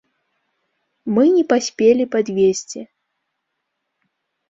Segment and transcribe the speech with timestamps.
[1.17, 2.79] Мы не паспелі падвезці.